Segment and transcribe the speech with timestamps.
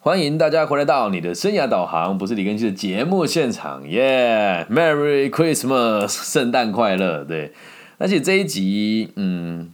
[0.00, 7.24] 欢迎大家回来到你的生涯导航，不是李根熙的节目现场，耶！Merry Christmas，圣诞快乐。
[7.24, 7.52] 对，
[7.98, 9.72] 而且这一集，嗯，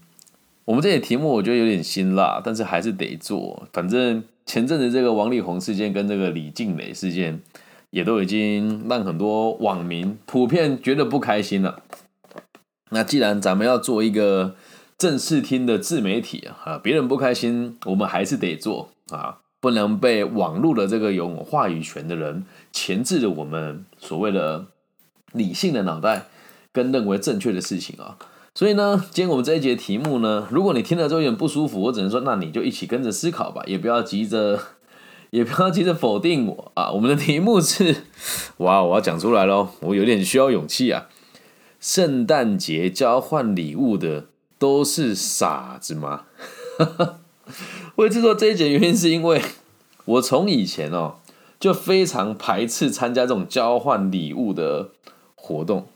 [0.64, 3.68] 我们这些题目我觉得有点辛辣，但是还是得做。
[3.71, 7.43] 反正前阵子这个王力宏事件跟这个李静蕾事件，
[7.91, 11.82] 也都已经让很多网民普遍觉得不开心了。
[12.88, 14.56] 那既然咱们要做一个
[14.96, 19.41] 正式听的自媒体啊，别人不开心，我们还是得做啊。
[19.65, 24.67] 不能被网络的这个有话语权的人钳制了我们所谓的
[25.32, 26.27] 理性的脑袋
[26.71, 28.19] 跟认为正确的事情啊！
[28.55, 34.61] 所以呢，今天我们这一节题目呢，如果你听了之后有点不舒服，我只能说，那你就一起跟着思考吧，也不要急着，
[35.33, 36.91] 也不要急着否定我啊！
[36.91, 38.05] 我们的题目是，
[38.58, 41.06] 哇，我要讲出来喽，我有点需要勇气啊！
[41.81, 44.27] 圣诞节交换礼物的
[44.58, 46.25] 都是傻子吗？
[47.97, 49.41] 为制作这一节原因是因为
[50.05, 51.16] 我从以前哦
[51.61, 54.91] 就非常排斥参加这种交换礼物的
[55.34, 55.86] 活动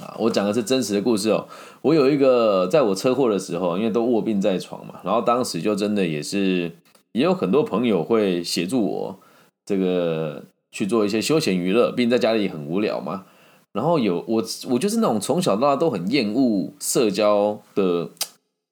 [0.00, 0.16] 啊！
[0.18, 1.46] 我讲的是真实的故事哦。
[1.82, 6.72] 我有一个在我车祸的时候，因为都卧病在床嘛，然后当时就真的也是
[7.12, 9.18] 也有很多朋友会协助我
[9.66, 13.24] 这个去做一些休闲娱乐，并在家里很无聊嘛。
[13.72, 18.10] 然后有我我就是那种从小到大都很厌恶社交的。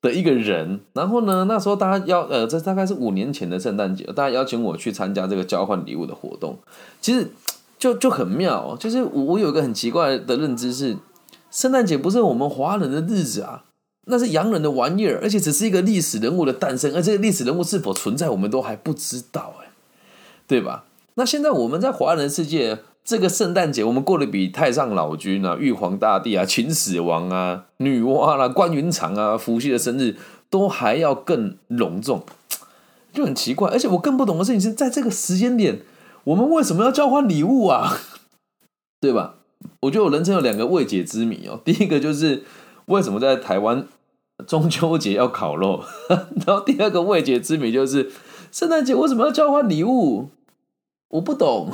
[0.03, 6.59] 的一个人，然后呢，那时候大家邀呃，这大概是五年前的圣诞节，大家邀请我去参加这个交换礼物的活动，
[7.01, 7.31] 其实
[7.79, 10.97] 就就很妙，就是我有一个很奇怪的认知是，
[11.53, 13.65] 圣诞节不是我们华人的日子啊，
[14.09, 19.71] 那是洋人的玩意儿，而且只是一个历史人物的诞生，而这个历史人物是否存在，我们都还不知道，哎，
[20.49, 20.85] 对吧？
[21.15, 22.81] 那现在我们在华人世界。
[23.05, 30.17] 这个圣诞节我们过得比太上老君啊、玉皇大帝啊、 秦始皇啊、女娲啦、关云长啊、伏羲的生日
[30.49, 32.25] 都还要更隆重，
[33.13, 33.71] 就很奇怪。
[33.71, 35.81] 而且我更不懂的事情是在这个时间点，
[36.25, 37.99] 我们为什么要交换礼物啊？
[39.01, 39.35] 对吧？
[39.81, 41.61] 我觉得我人生有两个未解之谜哦。
[41.65, 42.45] 第一个就是
[42.87, 43.87] 为什么在台湾
[44.47, 45.83] 中秋节要烤肉，
[46.47, 48.11] 然后第二个未解之谜就是
[48.53, 50.31] 圣诞节为什么要交换礼物？
[51.09, 51.69] 我不懂。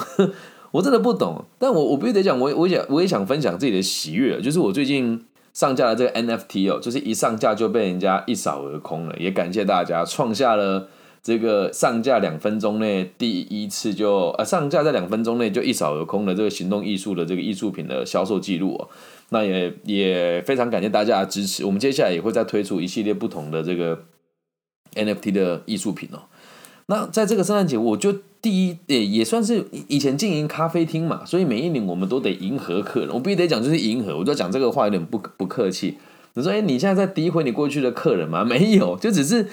[0.70, 5.24] 我真的不懂，但我我必须得讲，我我想我也想分享自己的喜悦，就是我最近
[5.54, 10.88] 上架的这个 NFT 哦，就是一上架就被人家一扫而空了，也感谢大家创下了
[11.22, 18.88] 这个上架两分钟内第一次就呃上架在两分钟内就一扫而空的这个行动艺术的这个艺术品的销售记录哦，
[19.30, 24.04] 那也也非常感谢大家的支持，我们接下来也会再推出一系列不同的这个
[24.94, 26.22] NFT 的艺术品哦。
[26.90, 28.10] 那在这个圣诞节，我就
[28.40, 33.10] 第一也也算是以前经营咖啡厅嘛，所以每一年我们都得迎合客人。
[33.12, 34.16] 我必须得讲，就是迎合。
[34.16, 35.98] 我就讲这个话有点不不客气。
[36.32, 38.42] 你说，哎，你现在在诋毁你过去的客人吗？
[38.48, 39.48] 没有，就只是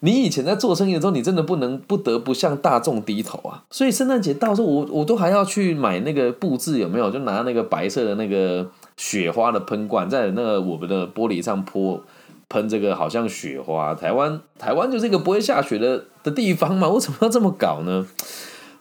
[0.00, 3.64] 你以前在做生意的时候，你真的不能不得不向大众低头啊。
[3.70, 7.10] 所以圣诞节到时候，我我都还要去买那个布置，有没有？
[7.10, 12.02] 就拿那个白色的那个雪花的喷罐，在那个我们的玻璃上泼。
[12.50, 18.06] 喷这个好像雪花，台湾台湾就是一个不会下雪的的地方嘛， 为什么要这么搞呢？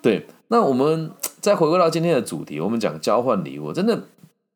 [0.01, 4.03] 对，那我们再回归到今天的主题，我们讲交换礼物，真的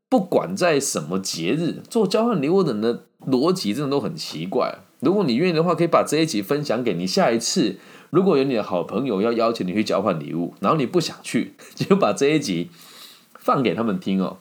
[0.09, 4.79] 不管在什么节日做交换礼物的人的逻辑真的都很奇怪。
[4.99, 7.77] 如果你愿意的话，可以把这一集分享给你下一次，
[8.09, 12.69] 如果有你的好朋友要邀请你去交换礼物，然后你不想去， 就把这一集
[13.37, 14.37] 放给他们听哦。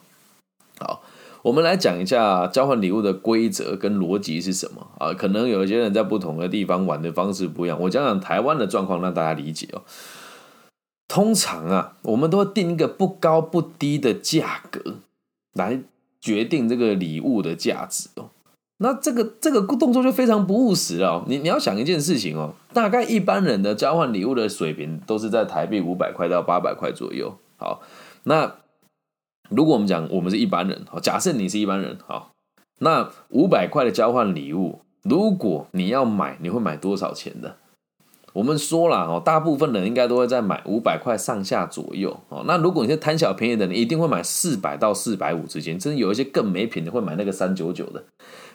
[1.43, 5.13] 我们来讲一下交换礼物的规则跟逻辑是什么啊？
[5.13, 7.77] 可能有一些人在不同的地方玩的方式不一样。
[7.81, 9.81] 我讲讲台湾的状况，让大家理解哦。
[11.09, 14.95] 通常啊，我们都会定一个不高不低的价格
[15.53, 15.81] 来
[16.21, 18.29] 决定这个礼物的价值哦。
[18.77, 21.25] 那这个这个动作就非常不务实了。
[21.27, 27.37] 你你要想一件事情哦，大概一般人的交换礼物的水平都是在台币五百块到八百块左右。
[27.57, 27.81] 好，
[28.23, 28.55] 那。
[29.49, 32.31] 如果我们讲我们是一般人，好，假设你是一般人，好，
[32.79, 37.57] 那五百块的交换礼物，如果你要买，你会买多少钱的？
[38.33, 42.43] 我们说了哦，大部分人应该都会在买五百块上下左右哦。
[42.47, 48.03] 那如果你是贪小便宜的，你一定会买四百到四百五之间，甚至有一些更没品的会买那个三九九的，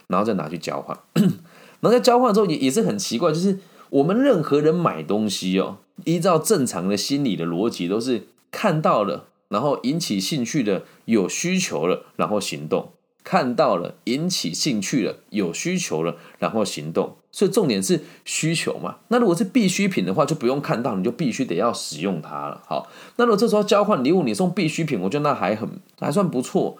[0.08, 0.98] 然后再拿去交换。
[1.14, 3.60] 然后在交换之后也也是很奇怪，就是
[3.90, 9.26] 我们任何人买东西哦，依照正常的心理的逻辑，都是看到了。
[9.48, 12.92] 然后引起兴趣的有需求了，然后行动
[13.24, 17.16] 看到了引起兴趣了有需求了，然后行动。
[17.30, 18.96] 所以重点是需求嘛。
[19.08, 22.62] 那如果是必需品的话，就不用看到你就必须得要使用它了。
[22.66, 25.68] 好，那如果这时候交换礼物，你送必需品，我觉得那还很
[26.00, 26.78] 还算不错。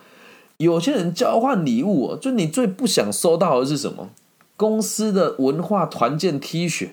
[0.56, 4.10] 有些人交换礼物，就你最不想收到的是什么？
[4.56, 6.90] 公司的文化团建 T 恤，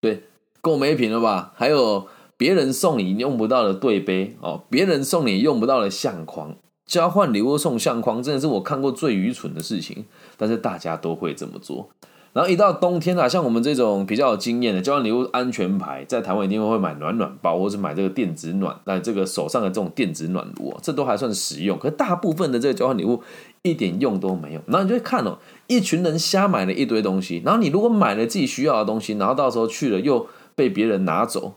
[0.00, 0.24] 对。
[0.60, 1.52] 够没品了吧？
[1.56, 2.08] 还有
[2.44, 6.54] 别人送你用不到的对杯哦，别人送你用不到的相框，
[6.84, 10.04] 交换礼物送相框，真的是我看过最愚蠢的事情。
[10.36, 11.88] 但是大家都会这么做。
[12.34, 21.78] 然后一到冬天啊，像我们这种比较有经验的交换礼物安全牌，在台湾一定会买暖暖包，或是买这个电子暖，那这个手上的这种电子暖炉，这都还算实用。
[21.78, 23.22] 可大部分的这个交换礼物
[23.62, 24.60] 一点用都没有。
[24.66, 31.54] 然后你就会看哦，一群人瞎买了一堆东西，然后你如果买了自己需要的东西，然后到时候去了又被别人拿走，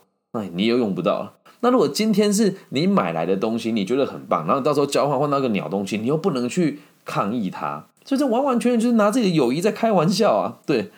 [0.53, 1.33] 你又用不到。
[1.61, 7.87] 那如果今天是你买来的东西，你觉得很棒，然后到时候交换换到个鸟东西，你又不能去抗议它。
[8.05, 10.59] 所以这完完全全就是拿自己的友谊在开玩笑啊！
[10.65, 10.91] 对，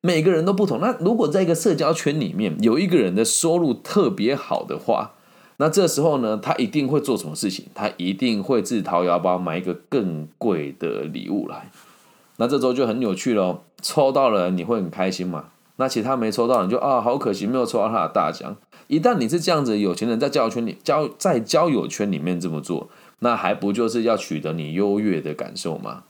[0.00, 0.80] 每个人都不同。
[0.80, 5.12] 那如果在一个社交圈里面有一个人的收入特别好的话，
[5.58, 7.66] 那这时候呢，他一定会做什么事情？
[7.74, 11.70] 他一定会自掏腰包买一个更贵的礼物来。
[12.38, 15.46] 那这时候就很有趣喽，抽到了你会很开心嘛？
[15.76, 18.56] 那其他没抽到你就啊，好可惜，没有抽到他的大奖。
[18.88, 22.88] 一旦你是这样子有钱人，在交友圈里交在交友圈里面这么做，
[23.20, 26.04] 那还不就是要取得你优越的感受吗？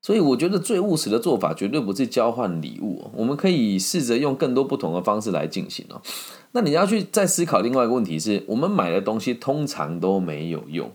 [0.00, 6.02] 所以我觉得最务实的做法绝对不是交换礼物，我们可以试着用更多不同的方式来进行哦。
[6.50, 10.90] 那你要去再思考另外一个问题是，我们买的东西通常都没有用，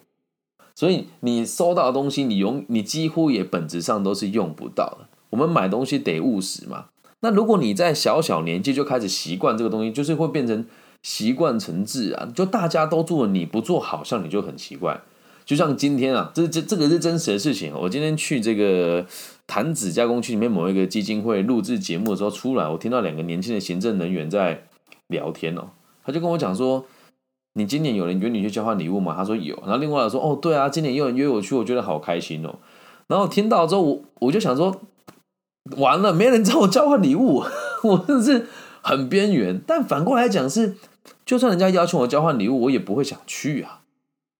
[0.75, 5.07] 所以你收到的东西，你用你几乎也本质上都是用不到的。
[5.29, 6.87] 我们买东西得务实嘛。
[7.21, 10.65] 那如果你在小小年纪就开始习惯这个东西，就是会变成
[11.01, 15.01] 习惯成自然，就大家都做，你不做好像你就很奇怪。
[15.45, 17.73] 就像今天啊，这这这个是真实的事情。
[17.73, 19.05] 我今天去这个
[19.47, 24.63] 潭子加工区里面某一个基金会录制节目的时候出来，我听到两个年轻的行政人员在
[25.07, 25.69] 聊天哦。
[26.05, 26.85] 他就跟我讲说
[27.55, 29.55] ：“你今年有人约你去交换礼物吗？”他说有。
[29.61, 32.55] 然后另外说：“哦，对啊，今年有人约我去，我觉得好开心哦。”
[33.07, 34.81] 然后听到之后，我我就想说
[35.75, 37.43] ：“完了，没人找我交换礼物，
[37.83, 38.47] 我真的是
[38.81, 40.75] 很边缘。”但反过来讲是，
[41.25, 43.81] 就算人家邀请我交换礼物，我也不会想去啊。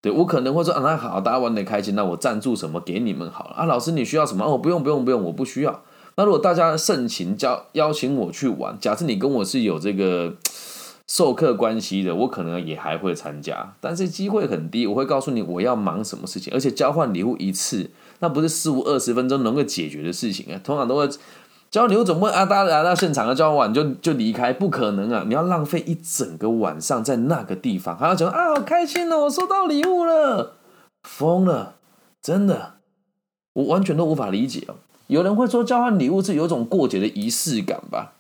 [0.02, 3.66] 对我可能会说啊，那好，大家玩的开心，那我赞助什么给你们好了啊。
[3.66, 4.46] 老师你需要什么？
[4.46, 5.84] 哦，不用不用不用，我不需要。
[6.16, 10.34] 那如果大家盛情邀邀请我去玩，假设你跟我是有这个
[11.08, 14.86] 授课关系的，我可能也还会参加，但是机会很低。
[14.86, 17.90] 我会告诉你我要忙什么事情，而且交换礼物一次，
[18.20, 21.10] 那不是十五二十分钟能够解决的事情啊，通常都会。
[21.70, 25.26] 交换礼物总不会啊，大家来到现场啊，交换完就就离开，不可能啊！
[25.28, 30.54] 你要浪费一整个晚上在那个地方，还要讲啊，好开心哦，我收到礼物了，
[31.04, 31.76] 疯了，
[32.22, 32.76] 真的，
[33.52, 34.76] 我完全都无法理解哦。
[35.08, 38.14] 有人会说交换礼物是有种过节的仪式感吧？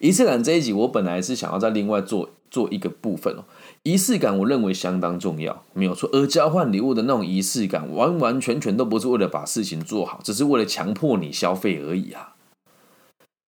[0.00, 3.44] 仪式感这一集，我本来是想要再另外做做一个部分哦。
[3.82, 6.08] 仪式感，我认为相当重要，没有错。
[6.12, 12.34] 而交换礼物的那种仪式感，完完全全都不是为了把事情做好，只是为了强迫你消费而已啊！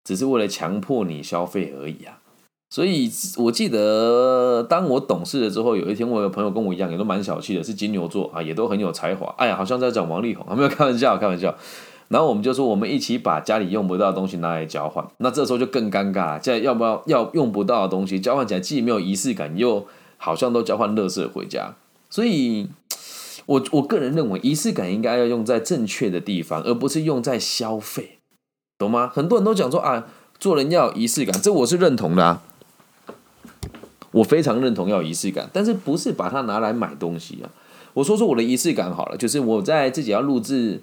[0.04, 2.20] 只是为了强迫你消费而已啊！
[2.70, 9.34] 所以我记得，当我懂事了之后，有一天我有朋友跟我一样，也都蛮小气的，是金牛座啊，也都很有才华。
[9.38, 11.56] 哎呀，好像在讲王力宏，没有开玩笑，开玩笑。
[12.08, 15.04] 然后我们就说，我们一起把家里用不到的东西拿来交换。
[15.18, 19.86] 那这时候就更尴尬，现在要不要要用不到的东西交换起来，既没有仪式感，又
[20.16, 21.74] 好像都交换乐色回家，
[22.08, 22.68] 所以，
[23.46, 28.18] 我我个人认为仪式感应该要用在正确的地方，而不是用在消费，
[28.78, 29.10] 懂吗？
[29.12, 30.06] 很多人都讲说啊，
[30.38, 32.42] 做人要有仪式感，这我是认同的啊，
[34.12, 37.50] 我非常认同要有仪式感，但是不是把它拿来买东西啊？
[37.94, 40.82] 我说说我的仪式感好了，就是我在自己要录制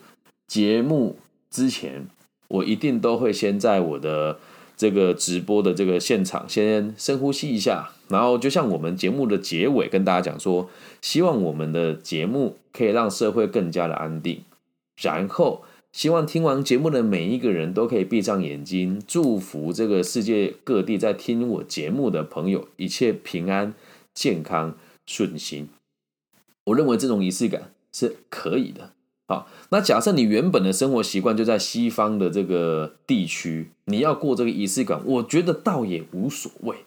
[0.53, 1.17] 节目
[1.49, 2.05] 之前，
[2.47, 4.37] 我一定都会先在我的。
[4.75, 10.67] 这个直播的这个现场，先深呼吸一下，然后就像我们节目的结尾跟大家讲说，
[10.99, 14.43] 希望我们的节目可以让社会更加的安定，
[14.97, 23.75] 然后希望听完节目的每一个人都可以闭上眼睛，祝福这个世界各地在听我节目的朋友一切平安、
[24.13, 25.69] 健康、顺心。
[26.65, 28.91] 我认为这种仪式感是可以的。
[29.27, 36.85] 好，那假设你原本的生活习惯就在西方的这个地区，你要过这个仪式感，我觉得倒也无所谓。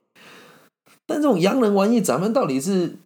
[1.07, 2.97] 但这种洋人玩意，咱们到底是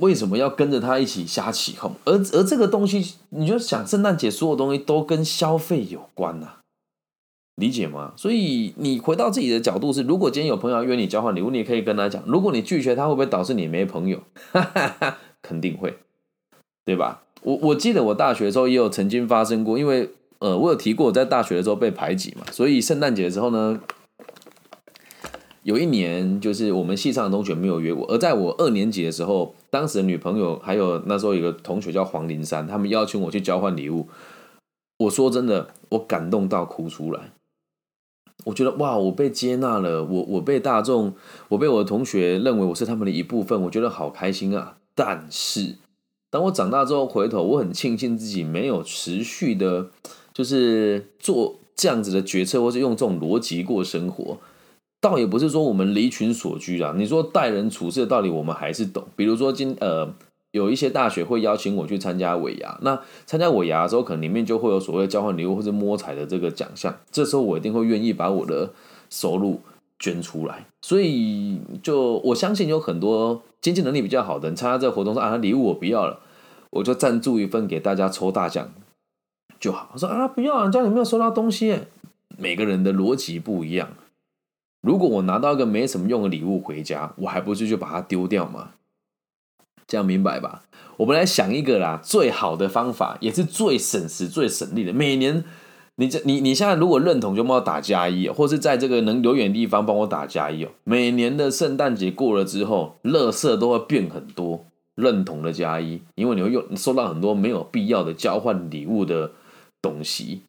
[0.00, 1.94] 为什么要跟着他一起瞎起哄？
[2.04, 6.56] 而而这个东西，你就想圣诞节所有东西都跟消费有关呐，
[7.54, 8.12] 理解吗？
[8.16, 14.22] 所以你回到自己的角度是，如果今天有朋友约你交换礼物，你也可以跟他讲，如果你拒绝他，会不会导致你没朋友？
[14.52, 15.96] 哈哈哈肯定会，
[16.84, 17.22] 对吧？
[17.46, 20.10] 我我记得我大学的时候也有曾经发生过，因为
[20.40, 23.80] 呃，我有提过我在大学的时候被排挤嘛，所以圣诞节的时候呢，
[25.62, 34.08] 有一年就是我们系上的同学没有约我，而在我二年级的时候，当时的女朋友还有那时候有个同学叫黄林山，他们邀请我去交换礼物，
[34.98, 37.30] 我说真的，我感动到哭出来，
[38.46, 41.14] 我觉得哇，我被接纳了，我我被大众，
[41.50, 44.78] 我被我的同学认为我是他们的一部分，我觉得好开心啊。
[44.96, 45.76] 但是，
[46.36, 49.86] 当我长大之后回头，我很庆幸自己没有持续的，
[50.34, 54.36] 就是做这样子的决策，或是用这种逻辑过生活。
[55.00, 56.92] 倒也不是说我们离群所居啊。
[56.94, 59.04] 你说待人处事的道理，我们还是懂。
[59.16, 60.12] 比如说今呃。
[60.52, 68.72] 有一些大学会邀请我去参加尾牙，那参加尾牙的时候，可能里面就会有所谓交换礼物或者摸彩的这个奖项，这时候我一定会愿意把我的
[69.10, 69.60] 收入
[69.98, 70.64] 捐出来。
[70.80, 76.20] 所以，就我相信有很多经济能力比较好的人参加这个活动，说啊礼物我不要了，
[76.76, 78.72] 我就赞助一份给大家抽大奖
[79.58, 79.90] 就好。
[79.92, 81.80] 我说啊不要，啊家里没有收到东西。
[82.38, 83.88] 每个人的逻辑不一样。
[84.82, 88.70] 如果我拿到一个没什么用的礼物回家，我还不是就把它丢掉吗？
[89.86, 90.62] 这样明白吧？
[90.98, 94.92] 我们来想一个啦，最好的方法也是最省时、最省力的。
[94.92, 95.44] 每年，
[95.96, 100.70] 你这你你现在如果认同，就帮我打加一，或是在这个能留远地方帮我打加一哦。
[100.84, 104.66] 每年的圣诞节过了之后，乐色都会变很多。
[104.96, 109.30] 认同的加一，因为你会用收到很多没有必要的交换礼物的
[109.82, 110.40] 东西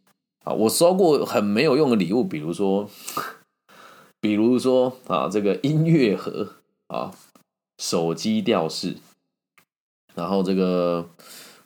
[0.44, 0.54] 啊。
[0.54, 2.90] 我收过很没有用的礼物，比如说，
[4.22, 6.54] 比如说啊，这个音乐盒
[6.88, 7.12] 啊，
[7.78, 8.96] 手机吊饰。
[10.16, 11.10] 然后这个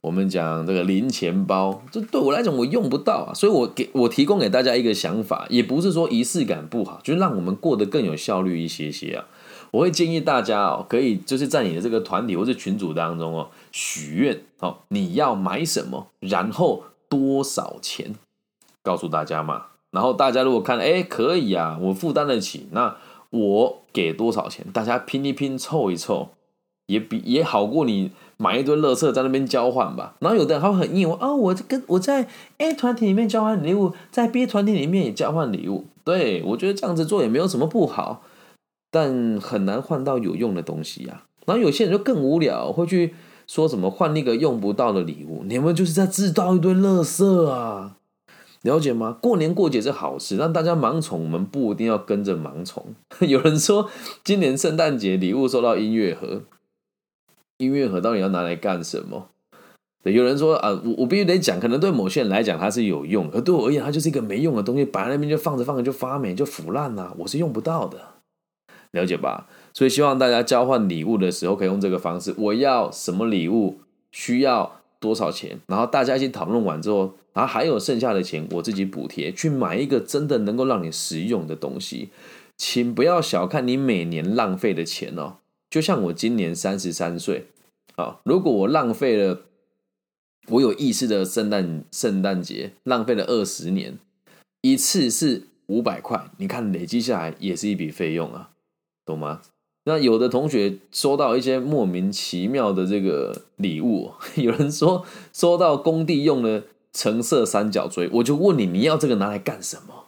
[0.01, 9.27] 我们讲这个零钱包，这对我来讲我用不到啊，所以我给我提供给大家一个想法，也不是说仪式感不好，就是让我们过得更有效率一些些啊。
[9.71, 18.13] 我会建议大家哦，可以就是在你的这个团体或者群组当中哦，许愿哦，你要买什么，然后多少钱，
[18.83, 19.67] 告诉大家嘛。
[19.91, 22.95] 然后大家如果看哎可以啊，我负担得起，那
[23.29, 26.29] 我给多少钱，大家拼一拼凑一凑，
[26.85, 28.11] 也比也好过你。
[28.37, 35.85] 买一堆乐色在那边交换吧，然后有的人还会很硬，我哦，我跟我在 A 团体里面交换礼物，在 B 团体里面也交换礼物。
[36.03, 38.23] 对我觉得这样子做也没有什么不好，
[38.91, 41.23] 但很难换到有用的东西呀。
[41.47, 43.15] 然后有些人就更无聊，会去
[43.47, 47.95] 说什么换那个用不到的礼物，你们就是在制造一堆乐色啊，
[48.61, 49.17] 了解吗？
[49.19, 52.93] 过年过节是好事，让大家盲从，我们不一定要跟着盲从。
[53.27, 53.89] 有人说
[54.23, 56.43] 今年圣诞节礼物收到音乐盒。
[57.57, 59.27] 音乐盒到底要拿来干什么？
[60.03, 67.99] 有人说啊，我我必须得讲，可能对某些人来讲它是有用，而对我而言，它就是一个没用的东西，摆在那边就放着放着就发霉就腐烂了，我是用不到的，
[68.91, 69.47] 了解吧？
[69.73, 73.79] 所以希望大家交换礼物的时候可以用这个方式，我要什么礼物，
[74.11, 82.09] 需要多少钱，然后大家一起讨论完之后，然后还有剩下的钱，我自己补贴去买一个真的能够让你实用的东西，
[82.57, 85.37] 请不要小看你每年浪费的钱哦。
[85.69, 87.45] 就像我今年三十三岁，
[87.95, 89.43] 啊，如果我浪费了
[90.49, 93.97] 我有意识的圣诞圣诞节，浪费了二十年，
[94.61, 98.50] 一次是五百块，你看累积下来也是一笔费用啊，
[99.11, 99.41] 懂吗？
[99.85, 105.03] 那有的同学收到一些莫名其妙的这个礼物， 有人说
[105.33, 110.05] 收到工地用的橙色三角锥，我就问你，你要这个拿来干什么？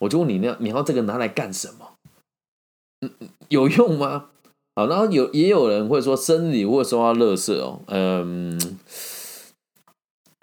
[0.00, 1.92] 我就问你，你要你要这个拿来干什么？
[3.00, 3.10] 嗯，
[3.48, 4.30] 有用吗？
[4.74, 8.58] 好，然后有也有人会说生日礼物收到乐色哦，嗯，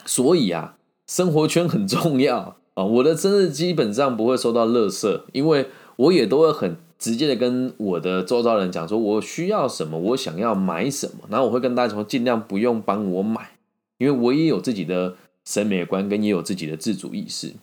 [0.05, 2.83] 所以啊，生活圈很重要啊。
[2.85, 13.51] 我的生日基本上不会收到乐色，因为我也都会很直接的跟我的周遭人讲说，我需要什么，我想要买什么，然后我会跟大家说，尽量不用帮我买，
[13.97, 17.53] 因为我也有自己的审美观，跟也有自己的自主意识。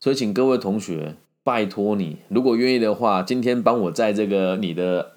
[0.00, 5.12] 所以，请各位同学拜托你，如果愿意的话，今天帮我在这个你的。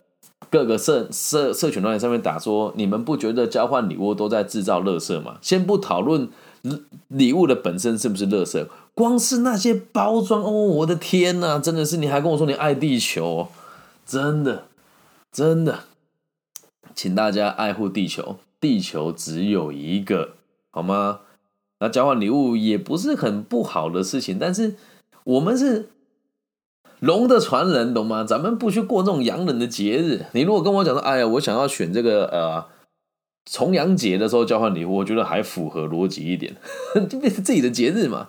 [0.51, 5.37] 各个社社社群端上面打说，你们不觉得交换礼物都在制造垃圾吗？
[5.41, 6.27] 先不讨论
[7.07, 13.47] 礼物的本身是不是垃圾，光是那些包装哦，我的天呐，真的是你还跟我说你爱地球，
[14.05, 14.65] 真的
[15.31, 15.79] 真的，
[16.93, 20.31] 请大家爱护地球，地球只有一个，
[20.71, 21.21] 好吗？
[21.79, 24.75] 那交换礼物也不是很不好的事情，但是
[25.23, 25.89] 我们是。
[27.01, 28.25] 龙的传人，懂吗？
[28.25, 30.25] 咱们不去过这种洋人的节日。
[30.33, 32.65] 你如果跟我讲说，哎呀，我想要选这个呃
[33.51, 36.55] 重阳节的时候交换礼物，我觉得还符合逻辑一点，
[37.09, 38.27] 就变成自己的节日嘛。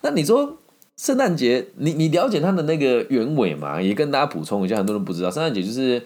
[0.00, 0.58] 那你说
[0.96, 3.80] 圣诞节，你你了解它的那个原委嘛？
[3.80, 6.02] 也跟大家补充一下，很多人不知道，圣诞节就是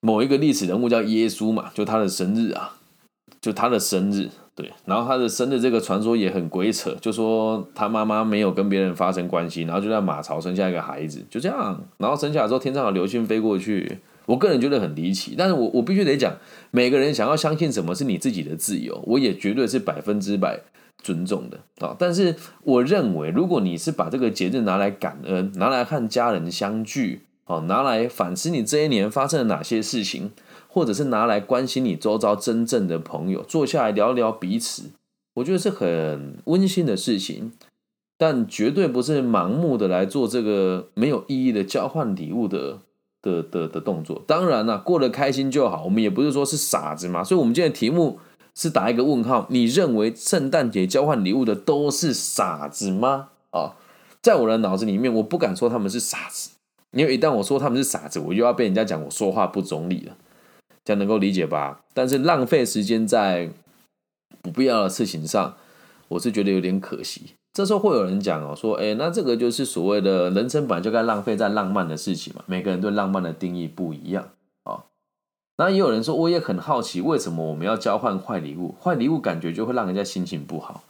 [0.00, 2.76] 某一个历史人物叫耶稣嘛，就他的生日啊，
[3.40, 4.30] 就他的生日。
[4.54, 16.36] 对，然后他的生的这个传说也很鬼扯，就说他妈妈没有跟别人发生关系，然后就在马槽生下一个孩子，就这样，然后生下来之后天上有流星飞过去，我个人觉得很离奇，但是我我必须得讲，
[16.70, 20.60] 每个人想要相信什么是你自己的自由，我也绝对是百分之百
[21.02, 21.96] 尊重的啊。
[21.98, 30.32] 但是我认为，如果你是把这个节日拿来感恩，拿来和家人相聚，哦，拿来反思你这一年发生了哪些事情，
[30.66, 34.90] 或者是拿来关心你周遭真正的朋友，坐下来聊聊彼此，
[35.34, 37.52] 我觉得是很温馨的事情。
[38.18, 42.78] 但绝对不是盲目的来做这个没有意义的交换礼物的
[43.26, 44.22] 的的的动作。
[44.26, 45.82] 当然了，过得开心就好。
[45.84, 47.24] 我们也不是说是傻子嘛。
[47.24, 48.20] 所以，我们今天题目
[48.54, 53.30] 是打一个问号：你认为圣诞节交换礼物的都是傻子吗？
[53.50, 53.74] 啊，
[54.22, 56.50] 在我的脑子里面，我不敢说他们是傻子，
[56.92, 60.16] 因为一旦我说他们是傻子，我又要被人家讲我说话不中立了。
[60.84, 61.80] 这样能够理解吧？
[61.92, 63.50] 但是浪费时间在
[64.40, 65.56] 不必要的事情上，
[66.08, 67.34] 我是觉得有点可惜。
[67.56, 72.42] 这时候会有人讲哦，说，哎，那这个就是所谓的人生本来就该浪费在浪漫的事情嘛。
[72.44, 74.28] 每个人对浪漫的定义不一样
[74.64, 74.84] 啊。
[75.56, 78.74] 那也有人说，我也很好奇，为什么我们要交换坏礼物？
[78.78, 80.82] 坏礼物感觉就会让人家心情不好。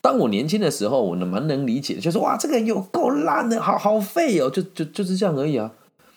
[0.00, 5.70] 当我年轻的时候，我能蛮能理解，就是哇，这个有够烂的，好好废哦，就就就是这样而已啊。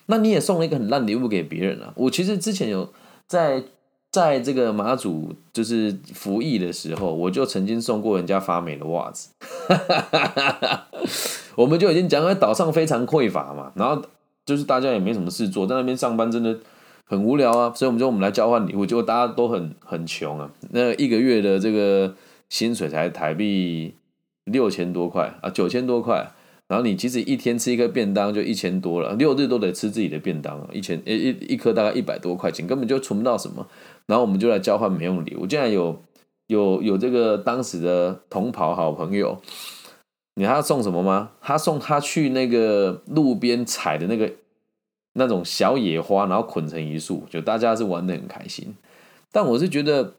[0.08, 1.94] 那你也送了一个很烂礼物给别人啊。
[1.96, 2.92] 我其实之前有
[3.28, 3.66] 在。
[4.16, 9.32] 在这个马祖就是服役的时候，我就曾经送过人家发霉的袜子。
[11.56, 14.02] 我们就已经讲，了岛上非常匮乏嘛，然后
[14.46, 16.58] 就是大家也没什么事做，在那边上班真的
[17.04, 22.16] 很无聊啊，所以我们就我们来交换礼物，结果大家都很很穷啊，那一个月的这个
[22.48, 23.96] 薪水才台币
[24.46, 26.32] 六千多块啊，九千多块。
[26.68, 33.68] 然后你其实一天吃一个便当就一千多了，六日都得吃自己的便当，一千一一一颗大概一百多块钱，根本就存不到什么。
[34.08, 35.46] 然后我们就来交换没用礼物。
[35.46, 36.02] 竟然有
[36.48, 39.40] 有有这个当时的同袍好朋友，
[40.36, 41.32] 你他送什么吗？
[41.40, 44.32] 他送他去那个路边采的那个
[45.14, 48.76] 那种小野花，然后捆成一束，就大家是玩的很开心。
[49.32, 50.16] 但我是觉得。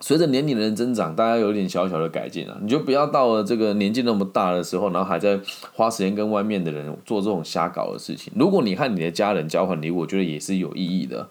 [0.00, 5.38] 随着年龄的增长，大家有点小小的改进啊，你就不要到了这个年纪那么大的时候，然后还在
[5.72, 8.32] 花时间跟外面的人做这种瞎搞的事情。
[8.34, 11.28] 如果你和你的家人交换礼物，我觉得也是有意义的。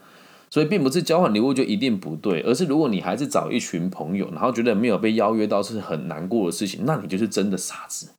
[0.51, 8.09] 所以并不是交换礼物就一定不对，而是如果你还是找一群朋友，然后觉得没有被邀约到是很难过的事情，那你就是真的傻子。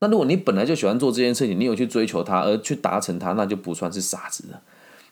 [0.00, 4.60] 那如果你本来就喜欢做这件事情，你有去追求它而去达成它，那就不算是傻子了。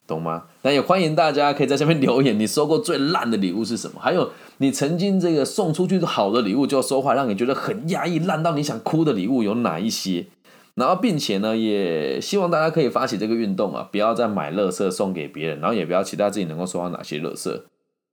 [0.08, 0.44] 懂吗？
[0.62, 4.00] 那也欢迎大家可以在下面留言，你收过最烂的礼物是什么？
[4.00, 10.26] 还有你曾经这个送出去好的礼物就收坏，让你觉得很压抑、烂到你想哭的礼物有哪一些？
[10.74, 17.64] 然后，并且呢，也希望大家可以发起这个运动啊，不要再买乐色送给别人，然后也不要期待自己能够收到哪些乐色。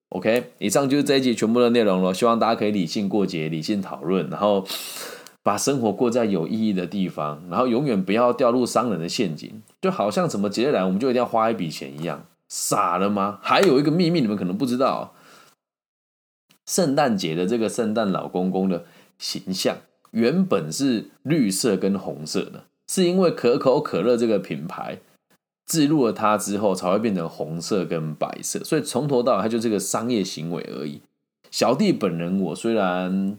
[0.10, 2.13] OK，以上就是这一集全部的内容了。
[2.13, 4.65] 希望大家可以理性过节，理性讨论，然后。
[5.45, 13.39] 把生活过在有意义的地方，然后永远不要掉入商人的陷阱，就好像什么节日来我们就一定要花一笔钱一样，傻了吗？
[13.41, 15.13] 还有一个秘密你们可能不知道，
[16.65, 18.86] 圣诞节的这个圣诞老公公的
[19.17, 19.78] 形象
[20.12, 24.99] 原本是绿色跟红色的，是因为可口可乐这个品牌
[25.65, 31.02] 置入了它之后才会变成红色跟白色，所以从头到尾它就是个商业行为而已。
[31.52, 33.38] 小弟本人我虽然。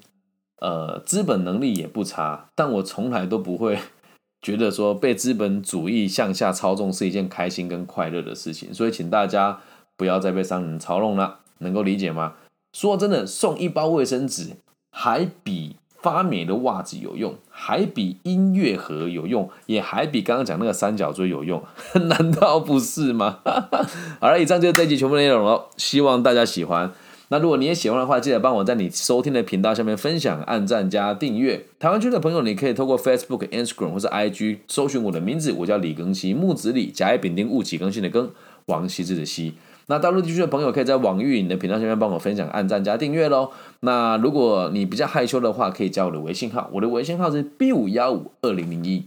[0.60, 3.78] 呃，资本能力也不差，但我从来都不会
[4.40, 9.60] 觉得说被资本主义向下操纵是一件开心跟快乐的事情，所以请大家
[9.96, 12.37] 不要再被商人操弄了，能够理解吗？
[12.74, 14.56] 说真的，送一包卫生纸
[14.90, 21.62] 还比发霉的袜子有用，还比音乐盒有用，也还比刚刚讲那个三角锥有用，
[22.08, 23.38] 难道不是吗？
[24.20, 26.92] 好了，以上就是这集全部内容了，希望大家喜欢。
[27.28, 31.66] 那如果你也喜欢的话，记得帮我在你收听的频道下面分享、按赞加订阅。
[31.78, 38.30] 台湾区的朋友，你可以透过 Facebook、Instagram 或是 IG 搜寻我的名字，我叫李更新，木子李，甲乙丙丁戊己更新的更，
[38.66, 39.54] 王羲之的羲。
[39.86, 43.50] 那大陆地区的朋友，可以在网易云的频道下面帮我分享、按赞加订阅喽。
[43.80, 49.06] 那如果你比较害羞的话，可以加我的微信号，我的微信号是 B 五幺五二零零一。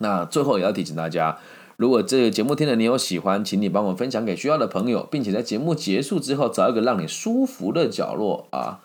[0.00, 1.38] 那最后也要提醒大家。
[1.76, 8.80] 如果这个节目听了你有喜欢，请你帮我分享给需要的朋友，并且在节目结束之后找一个让你舒服的角落啊，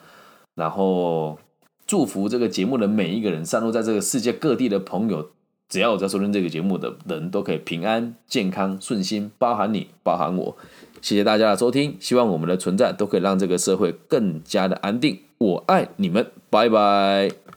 [0.56, 1.40] 然后
[1.88, 5.32] 祝福这个节目的每一个人，散落在这个世界各地的朋友，
[5.70, 10.58] 只要我在收听这个节目的人都可以平安、健康、顺心，包含你，包含我。
[11.02, 15.20] 谢谢大家的收听，希望我们的存在都可以让这个社会更加的安定。
[15.38, 17.53] 我爱你们，拜拜。